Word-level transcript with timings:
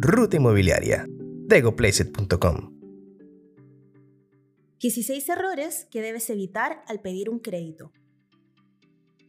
Ruta 0.00 0.36
Inmobiliaria 0.36 1.06
de 1.08 1.60
GoPlaceit.com. 1.60 2.72
16 4.78 5.28
errores 5.28 5.88
que 5.90 6.00
debes 6.00 6.30
evitar 6.30 6.84
al 6.86 7.00
pedir 7.00 7.28
un 7.28 7.40
crédito. 7.40 7.90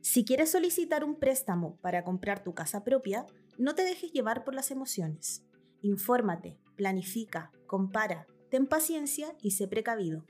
Si 0.01 0.23
quieres 0.23 0.51
solicitar 0.51 1.03
un 1.03 1.15
préstamo 1.15 1.79
para 1.81 2.03
comprar 2.03 2.43
tu 2.43 2.53
casa 2.53 2.83
propia, 2.83 3.25
no 3.57 3.73
te 3.73 3.81
dejes 3.81 4.11
llevar 4.11 4.43
por 4.43 4.53
las 4.53 4.69
emociones. 4.69 5.43
Infórmate, 5.81 6.59
planifica, 6.75 7.51
compara, 7.65 8.27
ten 8.51 8.67
paciencia 8.67 9.35
y 9.41 9.51
sé 9.51 9.67
precavido. 9.67 10.23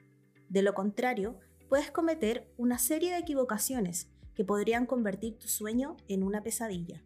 De 0.47 0.61
lo 0.61 0.73
contrario, 0.73 1.37
puedes 1.67 1.91
cometer 1.91 2.49
una 2.55 2.79
serie 2.79 3.11
de 3.11 3.17
equivocaciones 3.17 4.09
que 4.35 4.45
podrían 4.45 4.85
convertir 4.85 5.37
tu 5.37 5.49
sueño 5.49 5.97
en 6.07 6.23
una 6.23 6.43
pesadilla. 6.43 7.03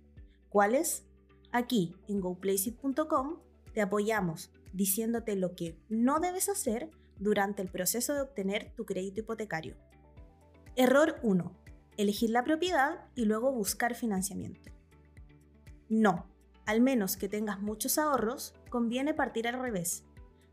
¿Cuáles? 0.50 1.08
Aquí, 1.54 1.96
en 2.10 2.20
goplaceit.com, 2.20 3.38
te 3.74 3.82
apoyamos 3.82 4.52
diciéndote 4.74 5.36
lo 5.38 5.56
que 5.56 5.80
no 5.88 6.20
debes 6.20 6.50
hacer 6.50 6.90
durante 7.20 7.62
el 7.62 7.70
proceso 7.70 8.14
de 8.14 8.22
obtener 8.22 8.74
tu 8.76 8.86
crédito 8.86 9.22
hipotecario. 9.22 9.78
Error 10.76 11.20
1. 11.24 11.56
Elegir 11.96 12.32
la 12.32 12.44
propiedad 12.44 13.06
y 13.16 13.24
luego 13.24 13.54
buscar 13.54 13.96
financiamiento. 13.96 14.72
No, 15.88 16.26
al 16.66 16.82
menos 16.82 17.16
que 17.16 17.30
tengas 17.30 17.62
muchos 17.62 17.98
ahorros, 17.98 18.56
conviene 18.70 19.14
partir 19.14 19.48
al 19.48 19.62
revés 19.62 20.04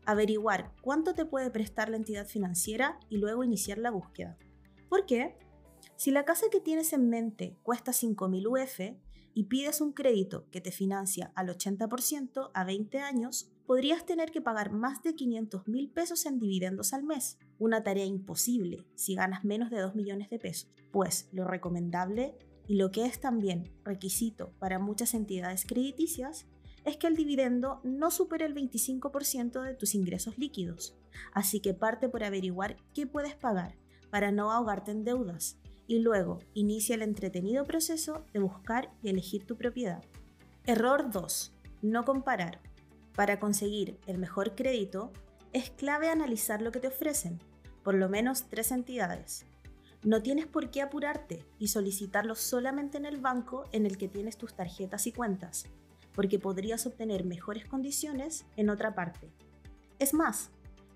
averiguar 0.05 0.73
cuánto 0.81 1.13
te 1.13 1.25
puede 1.25 1.49
prestar 1.49 1.89
la 1.89 1.97
entidad 1.97 2.27
financiera 2.27 2.99
y 3.09 3.17
luego 3.17 3.43
iniciar 3.43 3.77
la 3.77 3.91
búsqueda. 3.91 4.37
¿Por 4.89 5.05
qué? 5.05 5.37
Si 5.95 6.11
la 6.11 6.25
casa 6.25 6.47
que 6.51 6.59
tienes 6.59 6.93
en 6.93 7.09
mente 7.09 7.57
cuesta 7.63 7.91
5.000 7.91 8.47
UF 8.47 8.97
y 9.33 9.43
pides 9.45 9.81
un 9.81 9.93
crédito 9.93 10.47
que 10.51 10.61
te 10.61 10.71
financia 10.71 11.31
al 11.35 11.47
80% 11.47 12.51
a 12.53 12.63
20 12.63 12.99
años, 12.99 13.51
podrías 13.65 14.05
tener 14.05 14.31
que 14.31 14.41
pagar 14.41 14.71
más 14.71 15.01
de 15.03 15.15
500 15.15 15.67
mil 15.67 15.89
pesos 15.89 16.25
en 16.25 16.39
dividendos 16.39 16.93
al 16.93 17.03
mes, 17.03 17.37
una 17.57 17.83
tarea 17.83 18.05
imposible 18.05 18.85
si 18.95 19.15
ganas 19.15 19.45
menos 19.45 19.69
de 19.69 19.79
2 19.79 19.95
millones 19.95 20.29
de 20.29 20.39
pesos, 20.39 20.69
pues 20.91 21.29
lo 21.31 21.45
recomendable 21.45 22.35
y 22.67 22.75
lo 22.75 22.91
que 22.91 23.05
es 23.05 23.19
también 23.19 23.71
requisito 23.83 24.53
para 24.59 24.79
muchas 24.79 25.13
entidades 25.13 25.65
crediticias 25.65 26.47
es 26.83 26.97
que 26.97 27.07
el 27.07 27.15
dividendo 27.15 27.79
no 27.83 28.11
supere 28.11 28.45
el 28.45 28.55
25% 28.55 29.61
de 29.61 29.75
tus 29.75 29.93
ingresos 29.93 30.37
líquidos, 30.37 30.97
así 31.31 31.59
que 31.59 31.73
parte 31.73 32.09
por 32.09 32.23
averiguar 32.23 32.77
qué 32.93 33.05
puedes 33.05 33.35
pagar 33.35 33.77
para 34.09 34.31
no 34.31 34.51
ahogarte 34.51 34.91
en 34.91 35.03
deudas 35.03 35.60
y 35.91 35.99
luego 35.99 36.39
inicia 36.53 36.95
el 36.95 37.01
entretenido 37.01 37.65
proceso 37.65 38.23
de 38.31 38.39
buscar 38.39 38.93
y 39.03 39.09
elegir 39.09 39.45
tu 39.45 39.57
propiedad. 39.57 40.01
Error 40.65 41.11
2. 41.11 41.53
No 41.81 42.05
comparar. 42.05 42.61
Para 43.13 43.41
conseguir 43.41 43.99
el 44.07 44.17
mejor 44.17 44.55
crédito, 44.55 45.11
es 45.51 45.69
clave 45.69 46.07
analizar 46.07 46.61
lo 46.61 46.71
que 46.71 46.79
te 46.79 46.87
ofrecen, 46.87 47.39
por 47.83 47.95
lo 47.95 48.07
menos 48.07 48.45
tres 48.47 48.71
entidades. 48.71 49.45
No 50.01 50.21
tienes 50.21 50.47
por 50.47 50.71
qué 50.71 50.81
apurarte 50.81 51.43
y 51.59 51.67
solicitarlo 51.67 52.35
solamente 52.35 52.97
en 52.97 53.05
el 53.05 53.17
banco 53.17 53.65
en 53.73 53.85
el 53.85 53.97
que 53.97 54.07
tienes 54.07 54.37
tus 54.37 54.53
tarjetas 54.53 55.07
y 55.07 55.11
cuentas 55.11 55.65
porque 56.15 56.39
podrías 56.39 56.85
obtener 56.85 57.25
mejores 57.25 57.65
condiciones 57.65 58.45
en 58.55 58.69
otra 58.69 58.95
parte. 58.95 59.29
Es 59.99 60.13
más, 60.13 60.51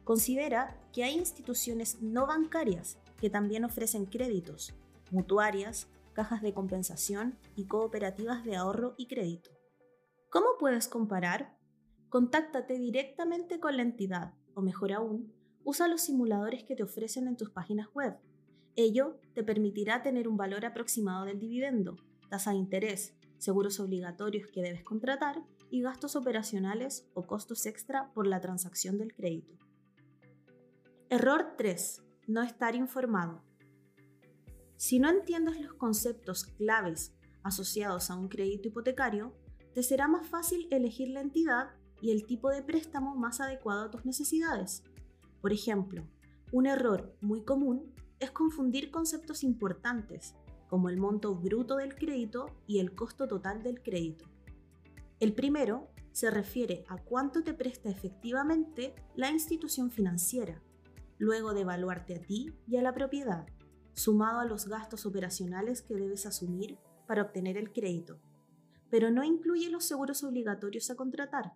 considera 0.05 0.80
que 0.93 1.03
hay 1.03 1.15
instituciones 1.15 2.02
no 2.02 2.27
bancarias 2.27 2.97
que 3.19 3.30
también 3.30 3.65
ofrecen 3.65 4.05
créditos, 4.05 4.73
mutuarias, 5.16 5.88
cajas 6.13 6.41
de 6.41 6.53
compensación 6.53 7.39
y 7.55 7.66
cooperativas 7.66 8.44
de 8.44 8.55
ahorro 8.55 8.94
y 8.97 9.08
crédito. 9.08 9.49
¿Cómo 10.30 10.58
puedes 10.59 10.88
comparar? 10.88 11.58
Contáctate 12.09 12.77
directamente 12.77 13.59
con 13.59 13.77
la 13.77 13.83
entidad 13.83 14.33
o 14.53 14.61
mejor 14.61 14.91
aún, 14.91 15.33
usa 15.63 15.88
los 15.88 16.02
simuladores 16.02 16.63
que 16.63 16.76
te 16.76 16.83
ofrecen 16.83 17.27
en 17.27 17.37
tus 17.37 17.49
páginas 17.49 17.87
web. 17.93 18.17
Ello 18.76 19.20
te 19.33 19.43
permitirá 19.43 20.03
tener 20.03 20.27
un 20.27 20.37
valor 20.37 20.65
aproximado 20.65 21.26
del 21.26 21.39
dividendo, 21.39 21.97
tasa 22.30 22.52
de 22.52 22.58
interés, 22.58 23.15
seguros 23.37 23.80
obligatorios 23.80 24.47
que 24.52 24.61
debes 24.61 24.83
contratar 24.83 25.43
y 25.70 25.82
gastos 25.82 26.15
operacionales 26.15 27.09
o 27.14 27.26
costos 27.26 27.65
extra 27.65 28.11
por 28.14 28.27
la 28.27 28.42
transacción 28.42 28.97
del 28.97 29.14
crédito. 29.14 29.58
Error 31.09 31.53
3. 31.58 32.03
No 32.27 32.43
estar 32.43 32.76
informado. 32.76 33.43
Si 34.77 34.99
no 34.99 35.09
entiendes 35.09 35.59
los 35.61 35.73
conceptos 35.73 36.45
claves 36.45 37.13
asociados 37.43 38.09
a 38.09 38.15
un 38.15 38.27
crédito 38.27 38.67
hipotecario, 38.67 39.33
te 39.73 39.83
será 39.83 40.08
más 40.08 40.27
fácil 40.27 40.67
elegir 40.71 41.09
la 41.09 41.21
entidad 41.21 41.71
y 42.02 42.11
el 42.11 42.25
tipo 42.25 42.49
de 42.49 42.61
préstamo 42.61 43.15
más 43.15 43.39
adecuado 43.39 43.85
a 43.85 43.91
tus 43.91 44.05
necesidades. 44.05 44.83
Por 45.41 45.53
ejemplo, 45.53 46.03
un 46.52 46.65
error 46.65 47.15
muy 47.21 47.43
común 47.43 47.93
es 48.19 48.31
confundir 48.31 48.91
conceptos 48.91 49.43
importantes 49.43 50.35
como 50.67 50.89
el 50.89 50.97
monto 50.97 51.35
bruto 51.35 51.77
del 51.77 51.95
crédito 51.95 52.49
y 52.67 52.80
el 52.80 52.95
costo 52.95 53.27
total 53.27 53.64
del 53.64 53.81
crédito. 53.81 54.25
El 55.19 55.33
primero 55.33 55.87
se 56.11 56.31
refiere 56.31 56.85
a 56.87 56.97
cuánto 56.97 57.43
te 57.43 57.53
presta 57.53 57.89
efectivamente 57.89 58.95
la 59.15 59.30
institución 59.30 59.91
financiera, 59.91 60.61
luego 61.17 61.53
de 61.53 61.61
evaluarte 61.61 62.15
a 62.15 62.21
ti 62.21 62.53
y 62.67 62.77
a 62.77 62.81
la 62.81 62.93
propiedad, 62.93 63.45
sumado 63.95 64.39
a 64.39 64.45
los 64.45 64.67
gastos 64.67 65.08
operacionales 65.08 65.82
que 65.82 65.95
debes 65.95 66.28
asumir 66.28 66.78
para 67.08 67.23
obtener 67.23 67.58
el 67.58 67.73
crédito, 67.73 68.20
pero 68.92 69.10
no 69.10 69.23
incluye 69.23 69.70
los 69.72 69.86
seguros 69.86 70.23
obligatorios 70.23 70.92
a 70.92 70.95
contratar. 70.95 71.54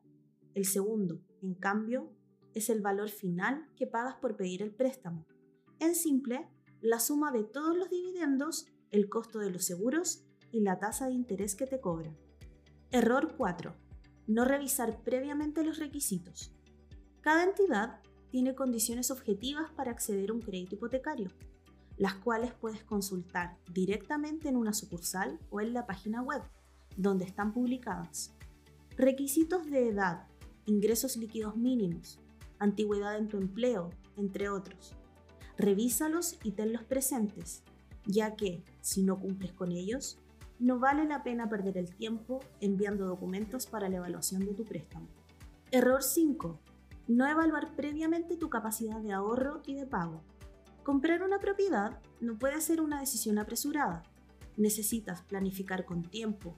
El 0.56 0.66
segundo, 0.66 1.22
en 1.44 1.54
cambio, 1.54 2.12
es 2.56 2.72
el 2.72 2.82
valor 2.82 3.10
final 3.10 3.70
que 3.76 3.86
pagas 3.86 4.16
por 4.16 4.36
pedir 4.36 4.64
el 4.64 4.74
préstamo. 4.74 5.28
En 5.80 5.94
simple, 5.94 6.50
la 6.82 7.00
suma 7.00 7.32
de 7.32 7.44
todos 7.44 7.78
los 7.78 7.90
dividendos 7.90 8.66
el 8.92 9.10
costo 9.10 9.40
de 9.40 9.52
los 9.52 9.66
seguros 9.66 10.26
y 10.52 10.62
la 10.62 10.80
tasa 10.80 11.08
de 11.08 11.14
interés 11.14 11.56
que 11.56 11.68
te 11.68 11.80
cobran. 11.80 12.18
Error 12.92 13.36
4. 13.38 13.76
No 14.28 14.46
revisar 14.46 15.04
previamente 15.04 15.64
los 15.64 15.78
requisitos. 15.78 16.52
Cada 17.22 17.44
entidad 17.44 18.02
tiene 18.32 18.56
condiciones 18.56 19.12
objetivas 19.12 19.72
para 19.72 19.92
acceder 19.92 20.30
a 20.30 20.34
un 20.34 20.42
crédito 20.42 20.76
hipotecario, 20.76 21.30
las 22.00 22.16
cuales 22.16 22.52
puedes 22.54 22.84
consultar 22.84 23.58
directamente 23.72 24.50
en 24.50 24.56
una 24.56 24.74
sucursal 24.74 25.40
o 25.52 25.62
en 25.62 25.74
la 25.74 25.86
página 25.86 26.24
web, 26.24 26.42
donde 26.98 27.26
están 27.26 27.54
publicadas. 27.54 28.34
Requisitos 28.98 29.70
de 29.70 29.90
edad, 29.90 30.26
ingresos 30.66 31.16
líquidos 31.16 31.56
mínimos, 31.56 32.20
antigüedad 32.58 33.16
en 33.18 33.28
tu 33.28 33.38
empleo, 33.38 33.92
entre 34.18 34.50
otros. 34.50 34.96
Revísalos 35.58 36.40
y 36.44 36.54
tenlos 36.54 36.84
presentes 36.84 37.64
ya 38.09 38.36
que, 38.36 38.64
si 38.82 39.04
no 39.04 39.20
cumples 39.20 39.54
con 39.54 39.72
ellos, 39.72 40.20
no 40.59 40.80
vale 40.80 41.06
la 41.06 41.24
pena 41.24 41.48
perder 41.48 41.78
el 41.78 41.96
tiempo 41.96 42.40
enviando 42.59 43.06
documentos 43.06 43.66
para 43.68 43.88
la 43.88 43.98
evaluación 43.98 44.46
de 44.46 44.54
tu 44.54 44.66
préstamo. 44.66 45.08
Error 45.72 46.04
5. 46.04 46.59
No 47.08 47.28
evaluar 47.28 47.76
previamente 47.76 48.36
tu 48.36 48.50
capacidad 48.50 49.00
de 49.00 49.14
ahorro 49.14 49.62
y 49.66 49.76
de 49.76 49.86
pago. 49.86 50.22
Comprar 50.90 51.22
una 51.22 51.38
propiedad 51.38 52.02
no 52.20 52.40
puede 52.40 52.60
ser 52.62 52.82
una 52.82 53.00
decisión 53.00 53.38
apresurada. 53.38 54.02
Necesitas 54.58 55.22
planificar 55.22 55.86
con 55.86 56.02
tiempo, 56.02 56.56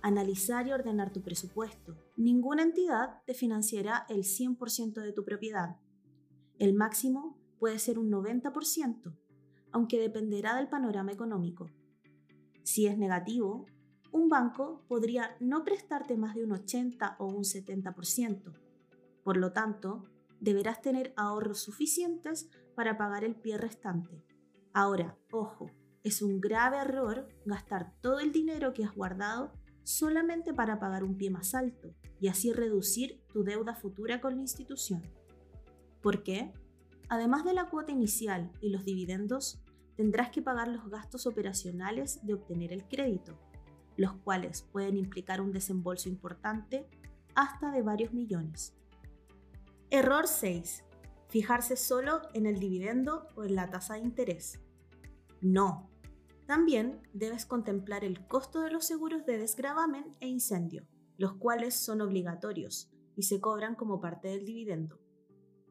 analizar 0.00 0.66
y 0.66 0.72
ordenar 0.72 1.12
tu 1.12 1.20
presupuesto. 1.20 1.94
Ninguna 2.16 2.62
entidad 2.62 3.20
te 3.26 3.34
financiará 3.34 4.06
el 4.08 4.20
100% 4.20 5.02
de 5.02 5.12
tu 5.12 5.22
propiedad. 5.22 5.76
El 6.58 6.72
máximo 6.72 7.36
puede 7.58 7.78
ser 7.78 7.98
un 7.98 8.10
90%, 8.10 9.14
aunque 9.70 10.00
dependerá 10.00 10.56
del 10.56 10.70
panorama 10.70 11.12
económico. 11.12 11.68
Si 12.62 12.86
es 12.86 12.96
negativo, 12.96 13.66
un 14.12 14.30
banco 14.30 14.82
podría 14.88 15.36
no 15.40 15.62
prestarte 15.62 16.16
más 16.16 16.34
de 16.34 16.44
un 16.44 16.52
80 16.52 17.16
o 17.18 17.26
un 17.26 17.44
70%. 17.44 18.50
Por 19.22 19.36
lo 19.36 19.52
tanto, 19.52 20.04
deberás 20.40 20.80
tener 20.80 21.12
ahorros 21.16 21.58
suficientes 21.58 22.48
para 22.74 22.98
pagar 22.98 23.24
el 23.24 23.34
pie 23.34 23.58
restante. 23.58 24.22
Ahora, 24.72 25.16
ojo, 25.32 25.70
es 26.02 26.20
un 26.20 26.40
grave 26.40 26.78
error 26.78 27.28
gastar 27.46 27.94
todo 28.00 28.20
el 28.20 28.32
dinero 28.32 28.74
que 28.74 28.84
has 28.84 28.94
guardado 28.94 29.52
solamente 29.84 30.52
para 30.52 30.78
pagar 30.78 31.04
un 31.04 31.16
pie 31.16 31.30
más 31.30 31.54
alto 31.54 31.94
y 32.20 32.28
así 32.28 32.52
reducir 32.52 33.22
tu 33.32 33.44
deuda 33.44 33.74
futura 33.74 34.20
con 34.20 34.34
la 34.34 34.42
institución. 34.42 35.02
¿Por 36.02 36.22
qué? 36.22 36.52
Además 37.08 37.44
de 37.44 37.54
la 37.54 37.68
cuota 37.70 37.92
inicial 37.92 38.50
y 38.60 38.70
los 38.70 38.84
dividendos, 38.84 39.62
tendrás 39.96 40.30
que 40.30 40.42
pagar 40.42 40.68
los 40.68 40.88
gastos 40.90 41.26
operacionales 41.26 42.24
de 42.26 42.34
obtener 42.34 42.72
el 42.72 42.84
crédito, 42.84 43.38
los 43.96 44.12
cuales 44.16 44.62
pueden 44.72 44.96
implicar 44.96 45.40
un 45.40 45.52
desembolso 45.52 46.08
importante 46.08 46.86
hasta 47.34 47.70
de 47.70 47.82
varios 47.82 48.12
millones. 48.12 48.74
Error 49.90 50.26
6. 50.26 50.83
Fijarse 51.34 51.74
solo 51.74 52.22
en 52.32 52.46
el 52.46 52.60
dividendo 52.60 53.26
o 53.34 53.42
en 53.42 53.56
la 53.56 53.68
tasa 53.68 53.94
de 53.94 54.02
interés. 54.02 54.60
No. 55.40 55.90
También 56.46 57.02
debes 57.12 57.44
contemplar 57.44 58.04
el 58.04 58.24
costo 58.28 58.60
de 58.60 58.70
los 58.70 58.86
seguros 58.86 59.26
de 59.26 59.38
desgravamen 59.38 60.14
e 60.20 60.28
incendio, 60.28 60.86
los 61.18 61.34
cuales 61.34 61.74
son 61.74 62.02
obligatorios 62.02 62.88
y 63.16 63.24
se 63.24 63.40
cobran 63.40 63.74
como 63.74 64.00
parte 64.00 64.28
del 64.28 64.44
dividendo. 64.44 65.00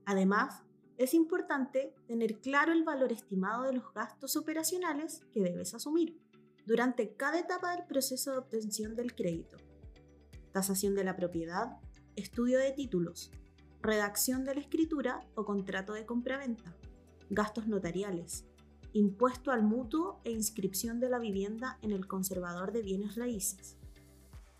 Además, 0.03 0.63
es 0.97 1.13
importante 1.13 1.95
tener 2.07 2.41
claro 2.41 2.73
el 2.73 2.83
valor 2.83 3.13
estimado 3.13 3.63
de 3.63 3.71
los 3.71 3.93
gastos 3.93 4.35
operacionales 4.35 5.21
que 5.31 5.43
debes 5.43 5.73
asumir 5.73 6.19
durante 6.65 7.15
cada 7.15 7.39
etapa 7.39 7.73
del 7.73 7.85
proceso 7.85 8.31
de 8.31 8.39
obtención 8.39 8.97
del 8.97 9.15
crédito. 9.15 9.55
Tasación 10.51 10.93
de 10.93 11.05
la 11.05 11.15
propiedad, 11.15 11.77
estudio 12.17 12.59
de 12.59 12.73
títulos, 12.73 13.31
redacción 13.83 14.45
de 14.45 14.55
la 14.55 14.61
escritura 14.61 15.19
o 15.35 15.43
contrato 15.43 15.93
de 15.93 16.05
compraventa, 16.05 16.73
gastos 17.29 17.67
notariales, 17.67 18.45
impuesto 18.93 19.51
al 19.51 19.61
mutuo 19.61 20.21
e 20.23 20.31
inscripción 20.31 21.01
de 21.01 21.09
la 21.09 21.19
vivienda 21.19 21.77
en 21.81 21.91
el 21.91 22.07
conservador 22.07 22.71
de 22.71 22.81
bienes 22.81 23.15
raíces. 23.17 23.77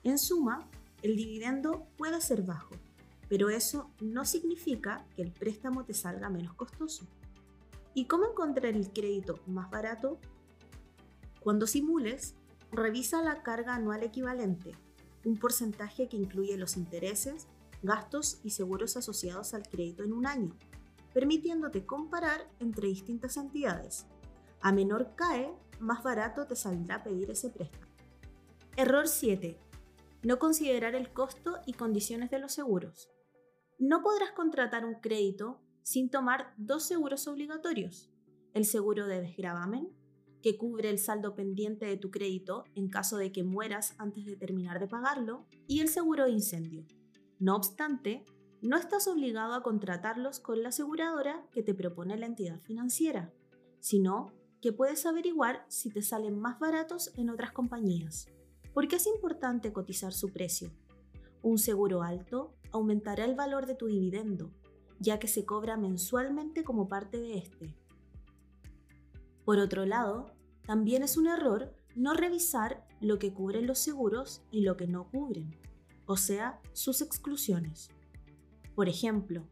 En 0.04 0.18
suma, 0.18 0.70
el 1.02 1.16
dividendo 1.16 1.88
puede 1.98 2.20
ser 2.20 2.42
bajo, 2.44 2.76
pero 3.30 3.50
eso 3.50 3.90
no 4.02 4.26
significa 4.26 5.06
que 5.16 5.22
el 5.22 5.32
préstamo 5.32 5.86
te 5.86 5.94
salga 5.94 6.30
menos 6.30 6.54
costoso. 6.56 7.08
¿Y 7.94 8.06
cómo 8.06 8.28
encontrar 8.28 8.76
el 8.76 8.92
crédito 8.92 9.40
más 9.48 9.72
barato? 9.72 10.20
Cuando 11.40 11.66
simules, 11.66 12.36
revisa 12.72 13.22
la 13.22 13.42
carga 13.42 13.76
anual 13.76 14.04
equivalente, 14.04 14.74
un 15.24 15.38
porcentaje 15.38 16.10
que 16.10 16.18
incluye 16.18 16.58
los 16.58 16.76
intereses, 16.76 17.48
gastos 17.84 18.40
y 18.44 18.50
seguros 18.50 18.98
asociados 18.98 19.54
al 19.54 19.64
crédito 19.68 20.04
en 20.04 20.14
un 20.14 20.26
año, 20.26 20.58
permitiéndote 21.14 21.86
comparar 21.86 22.50
entre 22.60 22.88
distintas 22.88 23.38
entidades. 23.38 24.08
A 24.62 24.72
menor 24.72 25.16
cae, 25.16 25.54
más 25.80 26.04
barato 26.04 26.48
te 26.48 26.56
saldrá 26.56 27.04
pedir 27.04 27.30
ese 27.30 27.50
préstamo. 27.50 27.92
Error 28.76 29.08
7. 29.08 29.60
No 30.24 30.40
considerar 30.40 30.96
el 30.96 31.14
costo 31.14 31.60
y 31.66 31.74
condiciones 31.74 32.32
de 32.32 32.40
los 32.40 32.54
seguros. 32.54 33.12
No 33.78 34.02
podrás 34.02 34.32
contratar 34.32 34.86
un 34.86 34.96
crédito 34.96 35.62
sin 35.84 36.10
tomar 36.10 36.54
dos 36.58 36.84
seguros 36.84 37.28
obligatorios, 37.28 38.10
el 38.54 38.66
seguro 38.66 39.06
de 39.06 39.22
desgravamen 39.22 39.90
que 40.44 40.58
cubre 40.58 40.90
el 40.90 41.00
saldo 41.00 41.36
pendiente 41.36 41.86
de 41.86 41.98
tu 41.98 42.12
crédito 42.12 42.66
en 42.76 42.90
caso 42.90 43.18
de 43.18 43.32
que 43.32 43.44
mueras 43.44 43.96
antes 43.98 44.26
de 44.26 44.36
terminar 44.36 44.80
de 44.80 44.88
pagarlo, 44.88 45.48
y 45.68 45.80
el 45.80 45.88
seguro 45.88 46.26
de 46.26 46.32
incendio. 46.32 46.86
No 47.44 47.58
obstante, 47.58 48.26
no 48.62 48.78
estás 48.78 49.06
obligado 49.10 49.54
a 49.54 49.64
contratarlos 49.64 50.40
con 50.40 50.64
la 50.64 50.70
aseguradora 50.70 51.46
que 51.52 51.62
te 51.62 51.74
propone 51.74 52.16
la 52.16 52.26
entidad 52.26 52.62
financiera, 52.62 53.34
sino 53.82 54.32
que 54.62 54.72
puedes 54.72 55.06
averiguar 55.06 55.66
si 55.68 55.90
te 55.90 56.02
salen 56.02 56.40
más 56.40 56.58
baratos 56.58 57.12
en 57.18 57.30
otras 57.30 57.52
compañías. 57.52 58.28
Porque 58.74 58.96
es 58.96 59.08
importante 59.08 59.74
cotizar 59.74 60.14
su 60.14 60.32
precio. 60.32 60.72
Un 61.42 61.58
seguro 61.58 62.02
alto 62.02 62.56
aumentará 62.72 63.26
el 63.26 63.36
valor 63.36 63.66
de 63.66 63.76
tu 63.76 63.88
dividendo, 63.88 64.54
ya 65.02 65.20
que 65.20 65.28
se 65.28 65.44
cobra 65.44 65.76
mensualmente 65.76 66.64
como 66.64 66.88
parte 66.88 67.20
de 67.20 67.40
este. 67.40 67.76
Por 69.44 69.60
otro 69.60 69.86
lado, 69.86 70.32
también 70.66 71.04
es 71.04 71.18
un 71.18 71.28
error 71.28 71.76
no 71.94 72.14
revisar 72.14 72.88
lo 73.02 73.20
que 73.20 73.34
cubren 73.34 73.68
los 73.68 73.80
seguros 73.80 74.46
y 74.50 74.62
lo 74.62 74.78
que 74.78 74.88
no 74.88 75.10
cubren, 75.10 75.60
o 76.06 76.18
sea, 76.18 76.60
sus 76.74 77.02
exclusiones. 77.02 77.90
Por 78.76 78.90
ejemplo, 78.90 79.48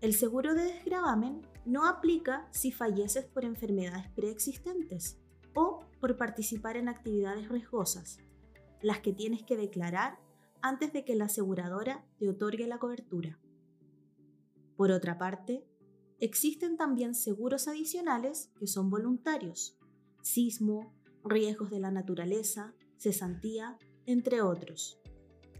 el 0.00 0.14
seguro 0.14 0.54
de 0.54 0.64
desgravamen 0.64 1.42
no 1.64 1.86
aplica 1.86 2.48
si 2.50 2.72
falleces 2.72 3.24
por 3.24 3.44
enfermedades 3.44 4.08
preexistentes 4.10 5.18
o 5.54 5.80
por 6.00 6.16
participar 6.16 6.76
en 6.76 6.88
actividades 6.88 7.48
riesgosas, 7.48 8.18
las 8.82 9.00
que 9.00 9.12
tienes 9.12 9.42
que 9.42 9.56
declarar 9.56 10.18
antes 10.60 10.92
de 10.92 11.04
que 11.04 11.14
la 11.14 11.26
aseguradora 11.26 12.04
te 12.18 12.28
otorgue 12.28 12.66
la 12.66 12.78
cobertura. 12.78 13.38
Por 14.76 14.90
otra 14.90 15.18
parte, 15.18 15.64
Existen 16.20 16.76
también 16.76 17.14
seguros 17.14 17.68
adicionales 17.68 18.50
que 18.58 18.66
son 18.66 18.88
voluntarios, 18.88 19.76
sismo, 20.22 20.94
riesgos 21.24 21.70
de 21.70 21.80
la 21.80 21.90
naturaleza, 21.90 22.72
cesantía, 22.96 23.76
entre 24.06 24.40
otros. 24.40 25.00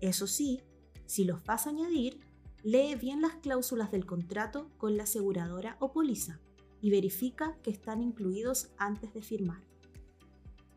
Eso 0.04 0.26
sí, 0.26 0.60
si 1.06 1.24
los 1.24 1.42
vas 1.44 1.66
a 1.66 1.70
añadir, 1.70 2.20
lee 2.62 2.94
bien 2.94 3.22
las 3.22 3.36
cláusulas 3.36 3.90
del 3.90 4.04
contrato 4.04 4.70
con 4.76 4.98
la 4.98 5.04
aseguradora 5.04 5.78
o 5.80 5.92
póliza 5.92 6.40
y 6.82 6.90
verifica 6.90 7.56
que 7.62 7.70
están 7.70 8.02
incluidos 8.02 8.68
antes 8.76 9.14
de 9.14 9.22
firmar. 9.22 9.62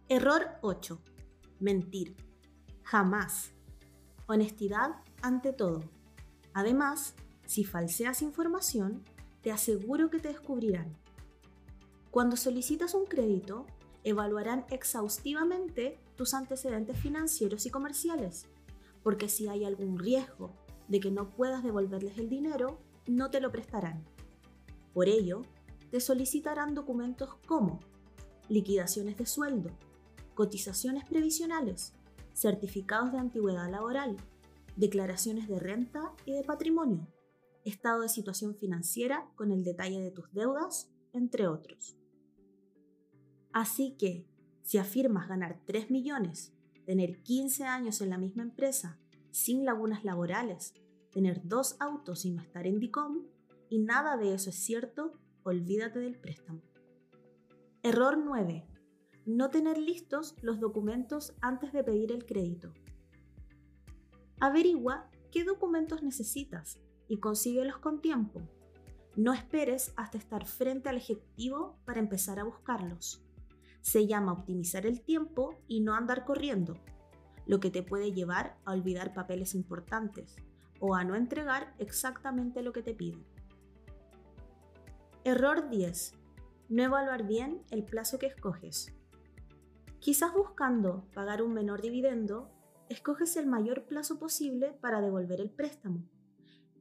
Error 0.07 0.47
8. 0.61 1.01
Mentir. 1.59 2.15
Jamás. 2.83 3.51
Honestidad 4.27 5.03
ante 5.21 5.51
todo. 5.51 5.83
Además, 6.53 7.13
si 7.45 7.65
falseas 7.65 8.21
información, 8.21 9.03
te 9.41 9.51
aseguro 9.51 10.09
que 10.09 10.19
te 10.19 10.29
descubrirán. 10.29 10.95
Cuando 12.11 12.37
solicitas 12.37 12.93
un 12.93 13.07
crédito, 13.07 13.65
evaluarán 14.05 14.65
exhaustivamente 14.69 15.99
tus 16.15 16.33
antecedentes 16.33 16.97
financieros 16.97 17.65
y 17.65 17.71
comerciales, 17.71 18.47
porque 19.07 19.29
si 19.29 19.47
hay 19.47 19.63
algún 19.63 19.97
riesgo 19.97 20.53
de 20.89 20.99
que 20.99 21.11
no 21.11 21.33
puedas 21.33 21.63
devolverles 21.63 22.17
el 22.17 22.27
dinero, 22.27 22.81
no 23.07 23.29
te 23.29 23.39
lo 23.39 23.53
prestarán. 23.53 24.03
Por 24.93 25.07
ello, 25.07 25.43
te 25.91 26.01
solicitarán 26.01 26.75
documentos 26.75 27.35
como 27.47 27.79
liquidaciones 28.49 29.15
de 29.15 29.25
sueldo, 29.25 29.69
cotizaciones 30.35 31.05
previsionales, 31.05 31.93
certificados 32.33 33.13
de 33.13 33.19
antigüedad 33.19 33.71
laboral, 33.71 34.17
declaraciones 34.75 35.47
de 35.47 35.57
renta 35.57 36.13
y 36.25 36.33
de 36.33 36.43
patrimonio, 36.43 37.07
estado 37.63 38.01
de 38.01 38.09
situación 38.09 38.57
financiera 38.57 39.31
con 39.37 39.53
el 39.53 39.63
detalle 39.63 40.01
de 40.01 40.11
tus 40.11 40.33
deudas, 40.33 40.91
entre 41.13 41.47
otros. 41.47 41.95
Así 43.53 43.95
que, 43.97 44.27
si 44.63 44.77
afirmas 44.77 45.29
ganar 45.29 45.61
3 45.65 45.91
millones, 45.91 46.56
tener 46.87 47.21
15 47.21 47.65
años 47.65 47.99
en 47.99 48.09
la 48.09 48.17
misma 48.17 48.43
empresa, 48.43 48.97
sin 49.29 49.65
lagunas 49.65 50.05
laborales, 50.05 50.73
tener 51.11 51.41
dos 51.43 51.75
autos 51.81 52.23
y 52.23 52.31
no 52.31 52.41
estar 52.41 52.65
en 52.65 52.79
DICOM, 52.79 53.25
y 53.67 53.79
nada 53.79 54.15
de 54.15 54.33
eso 54.33 54.51
es 54.51 54.55
cierto, 54.55 55.19
olvídate 55.43 55.99
del 55.99 56.17
préstamo. 56.17 56.61
Error 57.83 58.17
9. 58.17 58.65
No 59.25 59.49
tener 59.49 59.77
listos 59.77 60.33
los 60.41 60.61
documentos 60.61 61.33
antes 61.41 61.73
de 61.73 61.83
pedir 61.83 62.13
el 62.13 62.25
crédito. 62.25 62.73
Averigua 64.39 65.11
qué 65.29 65.43
documentos 65.43 66.01
necesitas 66.03 66.79
y 67.09 67.19
consíguelos 67.19 67.79
con 67.79 67.99
tiempo. 67.99 68.39
No 69.17 69.33
esperes 69.33 69.91
hasta 69.97 70.17
estar 70.17 70.45
frente 70.45 70.87
al 70.87 70.95
ejecutivo 70.95 71.77
para 71.83 71.99
empezar 71.99 72.39
a 72.39 72.45
buscarlos. 72.45 73.26
Se 73.81 74.07
llama 74.07 74.33
optimizar 74.33 74.85
el 74.85 75.01
tiempo 75.01 75.61
y 75.67 75.81
no 75.81 75.93
andar 75.93 76.25
corriendo, 76.25 76.75
lo 77.45 77.59
que 77.59 77.69
te 77.69 77.83
puede 77.83 78.11
llevar 78.11 78.57
a 78.65 78.73
olvidar 78.73 79.13
papeles 79.13 79.55
importantes 79.55 80.35
o 80.79 80.95
a 80.95 81.03
no 81.03 81.15
entregar 81.15 81.73
exactamente 81.79 82.61
lo 82.61 82.73
que 82.73 82.83
te 82.83 82.93
piden. 82.93 83.25
Error 85.23 85.69
10. 85.69 86.13
No 86.69 86.83
evaluar 86.83 87.25
bien 87.25 87.63
el 87.71 87.83
plazo 87.83 88.19
que 88.19 88.27
escoges. 88.27 88.93
Quizás 89.99 90.33
buscando 90.33 91.07
pagar 91.13 91.41
un 91.41 91.53
menor 91.53 91.81
dividendo, 91.81 92.51
escoges 92.89 93.35
el 93.37 93.47
mayor 93.47 93.85
plazo 93.85 94.19
posible 94.19 94.73
para 94.81 95.01
devolver 95.01 95.41
el 95.41 95.49
préstamo 95.49 96.07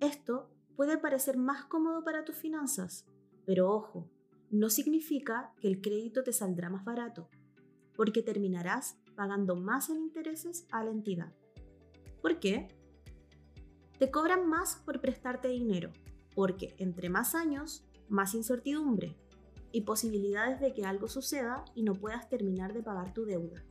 esto 0.01 0.51
puede 0.77 0.99
parecer 0.99 1.39
más 1.39 1.65
cómodo 1.65 2.05
para 2.05 2.25
tus 2.25 2.37
finanzas, 2.37 3.07
pero 3.47 3.73
ojo, 3.73 4.11
no 4.51 4.71
significa 4.71 5.53
que 5.61 5.69
el 5.69 5.81
crédito 5.81 6.23
te 6.23 6.33
saldrá 6.33 6.71
más 6.71 6.85
barato, 6.85 7.29
porque 7.95 8.23
terminarás 8.23 8.99
pagando 9.15 9.57
más 9.57 9.89
en 9.91 9.97
intereses 9.97 10.67
a 10.71 10.85
la 10.85 10.91
entidad. 10.91 11.33
¿Por 12.21 12.39
qué? 12.39 12.69
Te 13.99 14.11
cobran 14.11 14.49
más 14.49 14.77
por 14.77 15.01
prestarte 15.01 15.49
dinero, 15.49 15.91
porque 16.35 16.75
entre 16.79 17.09
más 17.09 17.35
años, 17.35 17.87
más 18.09 18.35
incertidumbre 18.35 19.17
y 19.73 19.83
posibilidades 19.83 20.61
de 20.61 20.73
que 20.73 20.85
algo 20.85 21.09
suceda 21.09 21.65
y 21.75 21.83
no 21.83 21.95
puedas 21.95 22.29
terminar 22.29 22.73
de 22.73 22.83
pagar 22.83 23.13
tu 23.15 23.25
deuda. 23.25 23.65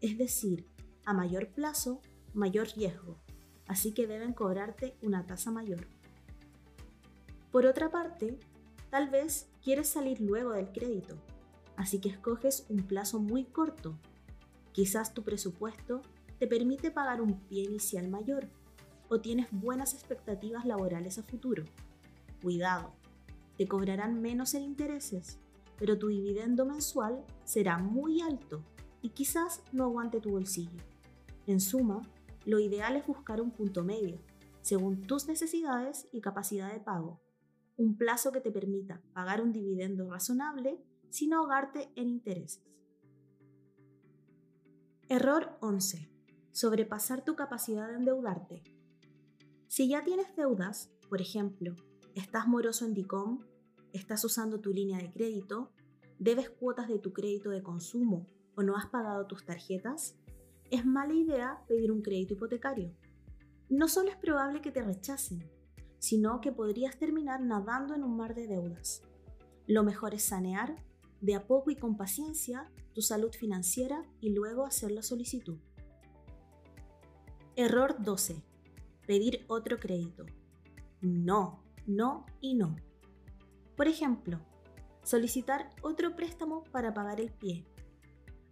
Es 0.00 0.16
decir, 0.16 0.66
a 1.04 1.12
mayor 1.12 1.48
plazo, 1.48 2.00
mayor 2.34 2.68
riesgo, 2.76 3.18
así 3.66 3.92
que 3.92 4.06
deben 4.06 4.32
cobrarte 4.32 4.96
una 5.02 5.26
tasa 5.26 5.50
mayor. 5.50 5.86
Por 7.50 7.66
otra 7.66 7.90
parte, 7.90 8.38
tal 8.90 9.10
vez 9.10 9.48
quieres 9.62 9.88
salir 9.88 10.20
luego 10.20 10.52
del 10.52 10.72
crédito, 10.72 11.16
así 11.76 12.00
que 12.00 12.08
escoges 12.08 12.66
un 12.68 12.86
plazo 12.86 13.20
muy 13.20 13.44
corto. 13.44 13.98
Quizás 14.72 15.14
tu 15.14 15.22
presupuesto 15.22 16.02
te 16.38 16.46
permite 16.46 16.90
pagar 16.90 17.20
un 17.20 17.40
pie 17.40 17.64
inicial 17.64 18.08
mayor 18.08 18.48
o 19.08 19.20
tienes 19.20 19.48
buenas 19.50 19.94
expectativas 19.94 20.64
laborales 20.64 21.18
a 21.18 21.22
futuro. 21.22 21.64
Cuidado, 22.42 22.92
te 23.56 23.66
cobrarán 23.66 24.20
menos 24.20 24.54
en 24.54 24.62
intereses, 24.62 25.38
pero 25.78 25.98
tu 25.98 26.08
dividendo 26.08 26.64
mensual 26.64 27.24
será 27.44 27.78
muy 27.78 28.20
alto 28.20 28.62
y 29.02 29.10
quizás 29.10 29.62
no 29.72 29.84
aguante 29.84 30.20
tu 30.20 30.30
bolsillo. 30.30 30.80
En 31.46 31.60
suma, 31.60 32.02
lo 32.44 32.60
ideal 32.60 32.96
es 32.96 33.06
buscar 33.06 33.40
un 33.40 33.50
punto 33.50 33.82
medio, 33.82 34.20
según 34.60 35.02
tus 35.02 35.26
necesidades 35.26 36.06
y 36.12 36.20
capacidad 36.20 36.72
de 36.72 36.80
pago. 36.80 37.20
Un 37.78 37.96
plazo 37.96 38.32
que 38.32 38.40
te 38.40 38.50
permita 38.50 39.00
pagar 39.12 39.40
un 39.40 39.52
dividendo 39.52 40.10
razonable 40.10 40.82
sin 41.10 41.32
ahogarte 41.32 41.92
en 41.94 42.08
intereses. 42.08 42.60
Error 45.08 45.56
11. 45.60 46.10
Sobrepasar 46.50 47.24
tu 47.24 47.36
capacidad 47.36 47.86
de 47.86 47.94
endeudarte. 47.94 48.64
Si 49.68 49.88
ya 49.88 50.02
tienes 50.02 50.34
deudas, 50.34 50.90
por 51.08 51.20
ejemplo, 51.20 51.76
estás 52.16 52.48
moroso 52.48 52.84
en 52.84 52.94
DICOM, 52.94 53.44
estás 53.92 54.24
usando 54.24 54.60
tu 54.60 54.72
línea 54.72 54.98
de 54.98 55.12
crédito, 55.12 55.70
debes 56.18 56.50
cuotas 56.50 56.88
de 56.88 56.98
tu 56.98 57.12
crédito 57.12 57.50
de 57.50 57.62
consumo 57.62 58.26
o 58.56 58.64
no 58.64 58.76
has 58.76 58.86
pagado 58.86 59.28
tus 59.28 59.44
tarjetas, 59.44 60.16
es 60.72 60.84
mala 60.84 61.14
idea 61.14 61.62
pedir 61.68 61.92
un 61.92 62.02
crédito 62.02 62.34
hipotecario. 62.34 62.92
No 63.68 63.86
solo 63.86 64.10
es 64.10 64.16
probable 64.16 64.62
que 64.62 64.72
te 64.72 64.82
rechacen, 64.82 65.48
sino 65.98 66.40
que 66.40 66.52
podrías 66.52 66.96
terminar 66.96 67.40
nadando 67.40 67.94
en 67.94 68.04
un 68.04 68.16
mar 68.16 68.34
de 68.34 68.46
deudas. 68.46 69.02
Lo 69.66 69.82
mejor 69.82 70.14
es 70.14 70.24
sanear, 70.24 70.76
de 71.20 71.34
a 71.34 71.46
poco 71.46 71.70
y 71.70 71.76
con 71.76 71.96
paciencia, 71.96 72.70
tu 72.94 73.02
salud 73.02 73.32
financiera 73.32 74.04
y 74.20 74.30
luego 74.30 74.64
hacer 74.64 74.90
la 74.90 75.02
solicitud. 75.02 75.58
Error 77.56 77.96
12. 77.98 78.42
Pedir 79.06 79.44
otro 79.48 79.78
crédito. 79.78 80.24
No, 81.00 81.64
no 81.86 82.24
y 82.40 82.54
no. 82.54 82.76
Por 83.76 83.88
ejemplo, 83.88 84.40
solicitar 85.02 85.70
otro 85.82 86.14
préstamo 86.14 86.64
para 86.64 86.94
pagar 86.94 87.20
el 87.20 87.30
pie. 87.32 87.66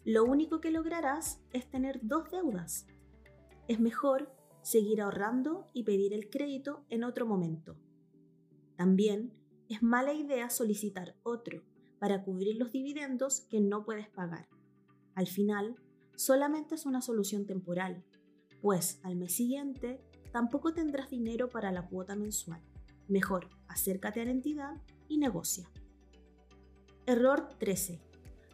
Lo 0.04 0.24
único 0.24 0.60
que 0.60 0.70
lograrás 0.70 1.40
es 1.52 1.68
tener 1.68 2.00
dos 2.02 2.30
deudas. 2.30 2.86
Es 3.68 3.80
mejor 3.80 4.35
seguir 4.66 5.00
ahorrando 5.00 5.68
y 5.72 5.84
pedir 5.84 6.12
el 6.12 6.28
crédito 6.28 6.84
en 6.88 7.04
otro 7.04 7.24
momento. 7.24 7.76
También 8.74 9.32
es 9.68 9.80
mala 9.80 10.12
idea 10.12 10.50
solicitar 10.50 11.14
otro 11.22 11.62
para 12.00 12.24
cubrir 12.24 12.56
los 12.56 12.72
dividendos 12.72 13.42
que 13.42 13.60
no 13.60 13.84
puedes 13.84 14.08
pagar. 14.08 14.48
Al 15.14 15.28
final, 15.28 15.76
solamente 16.16 16.74
es 16.74 16.84
una 16.84 17.00
solución 17.00 17.46
temporal, 17.46 18.04
pues 18.60 18.98
al 19.04 19.14
mes 19.14 19.36
siguiente 19.36 20.00
tampoco 20.32 20.74
tendrás 20.74 21.10
dinero 21.10 21.48
para 21.48 21.70
la 21.70 21.86
cuota 21.86 22.16
mensual. 22.16 22.60
Mejor, 23.06 23.48
acércate 23.68 24.20
a 24.20 24.24
la 24.24 24.32
entidad 24.32 24.82
y 25.06 25.18
negocia. 25.18 25.70
Error 27.06 27.50
13. 27.60 28.00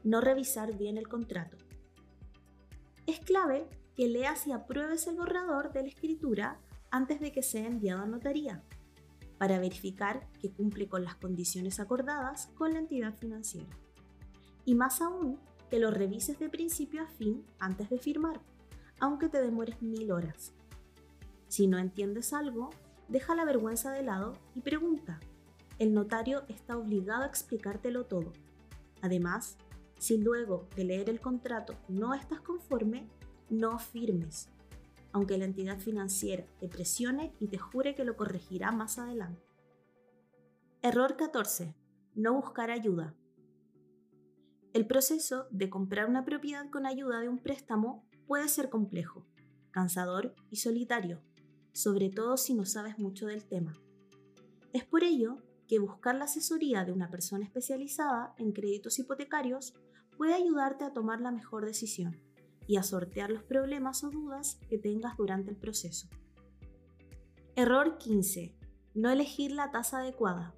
No 0.05 0.21
revisar 0.21 0.77
bien 0.77 0.99
el 0.99 1.09
contrato. 1.09 1.57
Es 3.07 3.19
clave 3.21 3.67
que 3.97 4.09
leas 4.09 4.47
y 4.47 4.53
apruebes 4.53 5.07
el 5.07 5.17
borrador 5.17 5.73
de 5.73 5.83
la 5.83 5.89
escritura 5.89 6.61
antes 6.91 7.21
de 7.21 7.33
que 7.33 7.43
sea 7.43 7.67
enviado 7.67 8.03
a 8.03 8.07
notaría, 8.07 8.63
para 9.39 9.59
verificar 9.59 10.29
que 10.41 10.51
cumple 10.53 10.89
con 10.89 11.05
las 11.05 11.17
condiciones 11.17 11.81
acordadas 11.81 12.49
con 12.55 12.73
la 12.73 12.79
entidad 12.79 13.15
financiera. 13.19 13.77
Y 14.65 14.75
más 14.75 15.01
aún, 15.01 15.39
que 15.71 15.79
lo 15.79 15.91
revises 15.91 16.39
de 16.39 16.49
principio 16.49 17.03
a 17.03 17.07
fin 17.07 17.45
antes 17.59 17.89
de 17.89 17.99
firmar, 17.99 18.41
aunque 19.01 19.29
te 19.29 19.41
demores 19.41 19.81
mil 19.81 20.13
horas. 20.13 20.53
Si 21.49 21.67
no 21.67 21.79
entiendes 21.79 22.33
algo, 22.33 22.71
deja 23.09 23.35
la 23.35 23.45
vergüenza 23.45 23.91
de 23.91 24.03
lado 24.03 24.35
y 24.55 24.61
pregunta. 24.61 25.19
El 25.79 25.95
notario 25.95 26.45
está 26.49 26.77
obligado 26.77 27.25
a 27.25 27.27
explicártelo 27.27 28.05
todo. 28.05 28.33
Además, 29.01 29.57
si 29.99 30.19
luego 30.19 30.69
de 30.77 30.85
leer 30.85 31.11
el 31.11 31.21
contrato 31.21 31.75
no 31.89 32.15
estás 32.15 32.41
conforme, 32.41 33.09
no 33.53 33.79
firmes, 33.79 34.49
aunque 35.13 35.37
la 35.37 35.45
entidad 35.45 35.79
financiera 35.79 36.47
te 36.59 36.69
presione 36.69 37.35
y 37.39 37.49
te 37.49 37.59
jure 37.59 37.95
que 37.95 38.05
lo 38.05 38.17
corregirá 38.17 38.73
más 38.73 38.99
adelante. 38.99 39.47
Error 40.81 41.17
14. 41.17 41.75
No 42.15 42.35
buscar 42.35 42.71
ayuda. 42.71 43.15
El 44.73 44.87
proceso 44.87 45.47
de 45.51 45.69
comprar 45.69 46.09
una 46.09 46.25
propiedad 46.25 46.69
con 46.71 46.87
ayuda 46.87 47.21
de 47.21 47.29
un 47.29 47.39
préstamo 47.39 48.09
puede 48.27 48.49
ser 48.49 48.71
complejo, 48.71 49.27
cansador 49.71 50.35
y 50.51 50.57
solitario, 50.57 51.21
sobre 51.73 52.09
todo 52.09 52.39
si 52.39 52.55
no 52.55 52.65
sabes 52.65 52.99
mucho 52.99 53.27
del 53.27 53.45
tema. 53.45 53.75
Es 54.73 54.85
por 54.85 55.05
ello 55.05 55.43
que 55.69 55.79
buscar 55.79 56.15
la 56.15 56.25
asesoría 56.25 56.87
de 56.87 56.93
una 56.93 57.11
persona 57.11 57.45
especializada 57.45 58.35
en 58.39 58.53
créditos 58.53 58.99
hipotecarios 58.99 59.75
puede 60.17 60.35
ayudarte 60.35 60.85
a 60.85 60.93
tomar 60.93 61.21
la 61.21 61.31
mejor 61.31 61.67
decisión 61.67 62.19
y 62.73 62.79
a 62.79 62.83
sortear 62.83 63.31
los 63.31 63.43
problemas 63.43 64.03
o 64.03 64.09
dudas 64.09 64.59
que 64.71 64.79
tengas 64.79 65.19
durante 65.19 65.51
el 65.51 65.59
proceso. 65.59 66.09
Error 67.55 67.99
15. 67.99 68.57
No 68.95 69.11
elegir 69.11 69.53
la 69.53 69.71
tasa 69.71 69.99
adecuada. 69.99 70.55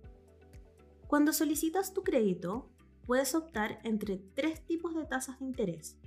Cuando 1.09 1.33
solicitas 1.33 1.93
tu 1.93 2.05
crédito, 2.05 2.71
puedes 3.05 3.35
optar 3.35 3.81
entre 3.83 4.19
tres 4.19 4.65
tipos 4.65 4.95
de 4.95 5.07
tasas 5.07 5.41
de 5.41 5.47
interés. 5.47 5.99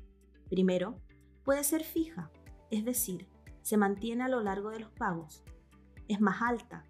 Primero, 0.49 0.97
puede 1.43 1.65
ser 1.65 1.83
fija, 1.83 2.31
es 2.71 2.85
decir, 2.85 3.27
se 3.61 3.75
mantiene 3.75 4.23
a 4.23 4.29
lo 4.29 4.39
largo 4.39 4.69
de 4.69 4.79
los 4.79 4.91
pagos. 4.91 5.43
Es 6.07 6.21
más 6.21 6.41
alta, 6.41 6.85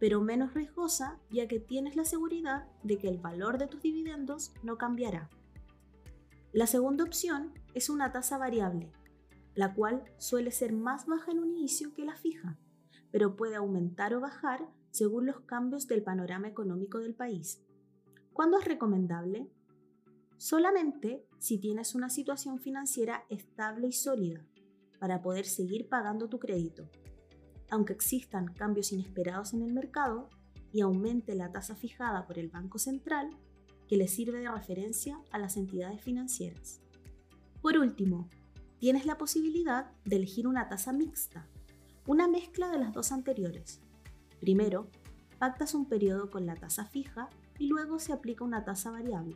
pero 0.00 0.20
menos 0.20 0.54
riesgosa 0.54 1.20
ya 1.30 1.46
que 1.46 1.60
tienes 1.60 1.94
la 1.94 2.04
seguridad 2.04 2.66
de 2.82 2.98
que 2.98 3.06
el 3.06 3.18
valor 3.18 3.58
de 3.58 3.68
tus 3.68 3.80
dividendos 3.80 4.52
no 4.64 4.76
cambiará. 4.76 5.30
La 6.52 6.66
segunda 6.66 7.04
opción 7.04 7.52
es 7.76 7.90
una 7.90 8.10
tasa 8.10 8.38
variable, 8.38 8.90
la 9.54 9.74
cual 9.74 10.02
suele 10.16 10.50
ser 10.50 10.72
más 10.72 11.04
baja 11.04 11.30
en 11.30 11.40
un 11.40 11.50
inicio 11.50 11.92
que 11.92 12.06
la 12.06 12.16
fija, 12.16 12.58
pero 13.12 13.36
puede 13.36 13.56
aumentar 13.56 14.14
o 14.14 14.20
bajar 14.20 14.66
según 14.90 15.26
los 15.26 15.40
cambios 15.40 15.86
del 15.86 16.02
panorama 16.02 16.48
económico 16.48 17.00
del 17.00 17.14
país. 17.14 17.62
¿Cuándo 18.32 18.58
es 18.58 18.64
recomendable? 18.64 19.50
Solamente 20.38 21.26
si 21.38 21.58
tienes 21.58 21.94
una 21.94 22.08
situación 22.08 22.60
financiera 22.60 23.24
estable 23.28 23.88
y 23.88 23.92
sólida 23.92 24.42
para 24.98 25.20
poder 25.20 25.44
seguir 25.44 25.90
pagando 25.90 26.30
tu 26.30 26.38
crédito. 26.38 26.88
Aunque 27.68 27.92
existan 27.92 28.54
cambios 28.54 28.90
inesperados 28.90 29.52
en 29.52 29.60
el 29.60 29.74
mercado 29.74 30.30
y 30.72 30.80
aumente 30.80 31.34
la 31.34 31.52
tasa 31.52 31.76
fijada 31.76 32.26
por 32.26 32.38
el 32.38 32.48
Banco 32.48 32.78
Central, 32.78 33.36
que 33.86 33.98
le 33.98 34.08
sirve 34.08 34.38
de 34.38 34.50
referencia 34.50 35.20
a 35.30 35.38
las 35.38 35.58
entidades 35.58 36.00
financieras. 36.00 36.80
Por 37.66 37.78
último, 37.78 38.28
tienes 38.78 39.06
la 39.06 39.18
posibilidad 39.18 39.90
de 40.04 40.14
elegir 40.14 40.46
una 40.46 40.68
tasa 40.68 40.92
mixta, 40.92 41.48
una 42.06 42.28
mezcla 42.28 42.70
de 42.70 42.78
las 42.78 42.94
dos 42.94 43.10
anteriores. 43.10 43.80
Primero, 44.38 44.88
pactas 45.40 45.74
un 45.74 45.86
periodo 45.86 46.30
con 46.30 46.46
la 46.46 46.54
tasa 46.54 46.84
fija 46.84 47.28
y 47.58 47.66
luego 47.66 47.98
se 47.98 48.12
aplica 48.12 48.44
una 48.44 48.64
tasa 48.64 48.92
variable. 48.92 49.34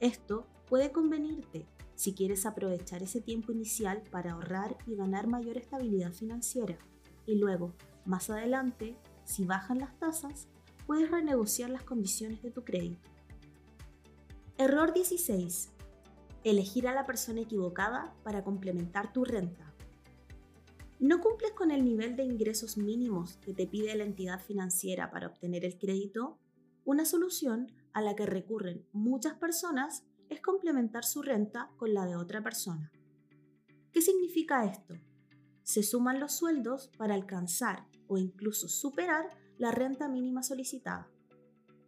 Esto 0.00 0.46
puede 0.68 0.92
convenirte 0.92 1.64
si 1.94 2.12
quieres 2.12 2.44
aprovechar 2.44 3.02
ese 3.02 3.22
tiempo 3.22 3.52
inicial 3.52 4.02
para 4.10 4.32
ahorrar 4.32 4.76
y 4.86 4.94
ganar 4.94 5.26
mayor 5.26 5.56
estabilidad 5.56 6.12
financiera. 6.12 6.76
Y 7.24 7.36
luego, 7.36 7.72
más 8.04 8.28
adelante, 8.28 8.98
si 9.24 9.46
bajan 9.46 9.78
las 9.78 9.98
tasas, 9.98 10.46
puedes 10.86 11.10
renegociar 11.10 11.70
las 11.70 11.84
condiciones 11.84 12.42
de 12.42 12.50
tu 12.50 12.64
crédito. 12.64 13.08
Error 14.58 14.92
16. 14.92 15.70
Elegir 16.42 16.88
a 16.88 16.94
la 16.94 17.06
persona 17.06 17.42
equivocada 17.42 18.14
para 18.24 18.42
complementar 18.44 19.12
tu 19.12 19.24
renta. 19.24 19.74
¿No 20.98 21.20
cumples 21.20 21.52
con 21.52 21.70
el 21.70 21.84
nivel 21.84 22.16
de 22.16 22.24
ingresos 22.24 22.76
mínimos 22.76 23.36
que 23.38 23.54
te 23.54 23.66
pide 23.66 23.94
la 23.94 24.04
entidad 24.04 24.40
financiera 24.40 25.10
para 25.10 25.28
obtener 25.28 25.64
el 25.64 25.78
crédito? 25.78 26.38
Una 26.84 27.04
solución 27.04 27.72
a 27.92 28.02
la 28.02 28.16
que 28.16 28.26
recurren 28.26 28.86
muchas 28.92 29.34
personas 29.34 30.04
es 30.28 30.40
complementar 30.40 31.04
su 31.04 31.22
renta 31.22 31.70
con 31.76 31.92
la 31.92 32.06
de 32.06 32.16
otra 32.16 32.42
persona. 32.42 32.90
¿Qué 33.92 34.00
significa 34.00 34.64
esto? 34.64 34.94
Se 35.62 35.82
suman 35.82 36.20
los 36.20 36.32
sueldos 36.32 36.88
para 36.96 37.14
alcanzar 37.14 37.86
o 38.06 38.16
incluso 38.16 38.68
superar 38.68 39.28
la 39.58 39.72
renta 39.72 40.08
mínima 40.08 40.42
solicitada 40.42 41.10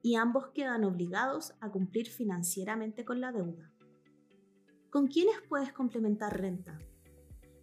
y 0.02 0.16
ambos 0.16 0.49
quedan 0.54 0.85
obligados 0.85 1.54
a 1.61 1.71
cumplir 1.71 2.09
financieramente 2.09 3.04
con 3.04 3.21
la 3.21 3.32
deuda. 3.32 3.71
¿Con 4.92 5.06
quiénes 5.06 5.37
puedes 5.49 5.72
complementar 5.72 6.38
renta? 6.38 6.78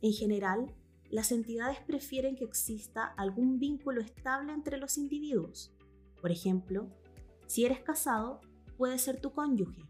En 0.01 0.13
general, 0.13 0.73
las 1.11 1.31
entidades 1.31 1.79
prefieren 1.79 2.35
que 2.35 2.43
exista 2.43 3.05
algún 3.05 3.59
vínculo 3.59 4.01
estable 4.01 4.51
entre 4.51 4.79
los 4.79 4.97
individuos. 4.97 5.71
Por 6.19 6.31
ejemplo, 6.31 6.89
si 7.45 7.65
eres 7.65 7.81
casado, 7.81 8.41
puede 8.79 8.97
ser 8.97 9.21
tu 9.21 9.31
cónyuge. 9.31 9.83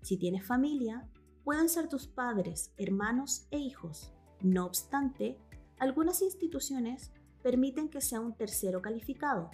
Si 0.00 0.16
tienes 0.16 0.46
familia, 0.46 1.06
pueden 1.44 1.68
ser 1.68 1.86
tus 1.86 2.06
padres, 2.06 2.72
hermanos 2.78 3.46
e 3.50 3.58
hijos. 3.58 4.14
No 4.40 4.64
obstante, 4.64 5.36
algunas 5.78 6.22
instituciones 6.22 7.12
permiten 7.42 7.90
que 7.90 8.00
sea 8.00 8.20
un 8.20 8.38
tercero 8.38 8.80
calificado, 8.80 9.50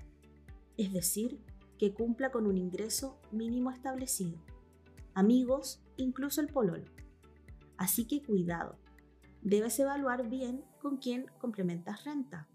es 0.77 0.93
decir, 0.93 1.41
que 1.77 1.93
cumpla 1.93 2.31
con 2.31 2.47
un 2.47 2.57
ingreso 2.57 3.21
mínimo 3.33 3.73
establecido. 3.73 4.39
Amigos, 5.13 5.83
incluso 5.97 6.41
el 6.41 6.47
pololo. 6.47 7.00
Así 7.81 8.05
que 8.05 8.23
cuidado. 8.23 8.77
Debes 9.41 9.79
evaluar 9.81 10.29
bien 10.29 10.63
con 10.83 10.99
quién 10.99 11.25
complementas 11.39 12.05
renta. 12.05 12.47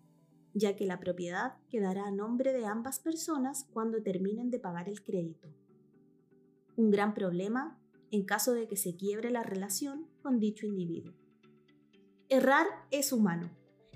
ya 0.58 0.77
que 0.77 0.86
la 0.86 1.01
propiedad 1.01 1.58
quedará 1.70 2.05
a 2.08 2.12
nombre 2.12 2.53
de 2.53 2.65
ambas 2.65 3.00
personas 3.00 3.67
cuando 3.74 4.01
terminen 4.01 4.51
de 4.51 4.60
pagar 4.60 4.88
el 4.88 5.03
crédito. 5.03 5.50
Un 6.77 6.91
gran 6.91 7.13
problema 7.13 7.77
en 8.12 8.24
caso 8.24 8.53
de 8.53 8.65
que 8.65 8.77
se 8.77 8.96
quiebre 8.96 9.32
la 9.32 9.44
relación 9.44 10.08
con 10.22 10.39
dicho 10.39 10.65
individuo. 10.65 11.13
Errar 12.29 12.67
es 12.89 13.12
humano 13.12 13.50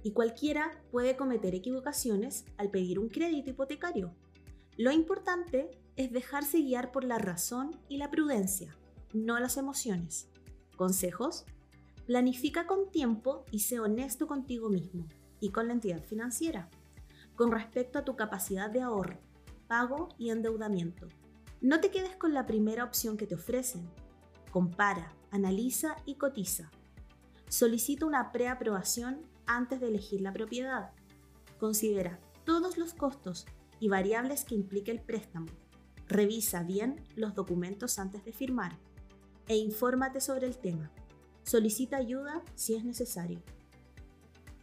y 0.04 0.12
cualquiera 0.12 0.84
puede 0.92 1.16
cometer 1.16 1.56
equivocaciones 1.56 2.44
al 2.58 2.72
pedir 2.72 3.00
un 3.00 3.08
crédito 3.08 3.52
hipotecario. 3.52 4.14
Lo 4.76 4.92
importante 4.92 5.72
es 5.96 6.12
dejarse 6.12 6.58
guiar 6.60 6.92
por 6.92 7.06
la 7.06 7.20
razón 7.20 7.80
y 7.88 7.98
la 7.98 8.12
prudencia, 8.12 8.76
no 9.14 9.40
las 9.40 9.56
emociones. 9.56 10.30
Consejos. 10.80 11.44
Planifica 12.06 12.66
con 12.66 12.90
tiempo 12.90 13.44
y 13.52 13.60
sé 13.60 13.82
honesto 13.82 14.28
contigo 14.28 14.70
mismo 14.70 15.10
y 15.42 15.52
con 15.52 15.68
la 15.68 15.74
entidad 15.74 16.02
financiera 16.06 16.70
con 17.36 17.52
respecto 17.52 18.00
a 18.00 18.06
tu 18.06 18.16
capacidad 18.16 18.70
de 18.70 18.80
ahorro, 18.82 19.20
pago 19.68 20.08
y 20.18 20.30
endeudamiento. 20.30 21.10
No 21.60 21.82
te 21.82 21.92
quedes 21.92 22.16
con 22.16 22.34
la 22.34 22.46
primera 22.46 22.86
opción 22.86 23.18
que 23.18 23.28
te 23.28 23.36
ofrecen. 23.36 23.90
Compara, 24.52 25.14
analiza 25.32 25.98
y 26.06 26.16
cotiza. 26.16 26.72
Solicita 27.50 28.06
una 28.06 28.32
preaprobación 28.32 29.22
antes 29.48 29.82
de 29.82 29.90
elegir 29.90 30.22
la 30.22 30.32
propiedad. 30.32 30.92
Considera 31.60 32.22
todos 32.46 32.78
los 32.78 32.94
costos 32.94 33.48
y 33.82 33.90
variables 33.90 34.46
que 34.46 34.56
implique 34.56 34.92
el 34.92 35.02
préstamo. 35.02 35.48
Revisa 36.08 36.64
bien 36.64 37.04
los 37.18 37.36
documentos 37.36 38.00
antes 38.00 38.24
de 38.24 38.32
firmar 38.32 38.78
e 39.50 39.58
infórmate 39.58 40.22
sobre 40.22 40.48
el 40.48 40.58
tema. 40.58 40.90
Solicita 41.44 41.98
ayuda 41.98 42.42
si 42.56 42.76
es 42.76 42.86
necesario. 42.86 43.42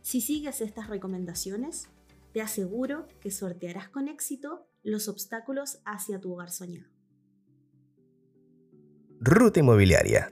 Si 0.00 0.22
sigues 0.22 0.62
estas 0.62 0.88
recomendaciones, 0.88 1.88
te 2.32 2.40
aseguro 2.40 3.06
que 3.20 3.30
sortearás 3.30 3.88
con 3.88 4.08
éxito 4.08 4.66
los 4.82 5.08
obstáculos 5.08 5.80
hacia 5.84 6.20
tu 6.20 6.32
hogar 6.32 6.50
soñado. 6.50 6.88
Ruta 9.20 9.60
Inmobiliaria. 9.60 10.30